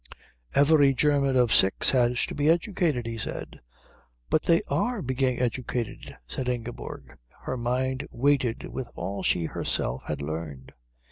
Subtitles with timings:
[0.55, 3.61] "Every German of six has to be educated," he said.
[4.31, 10.23] "But they are being educated," said Ingeborg, her mind weighted with all she herself had
[10.23, 10.73] learned.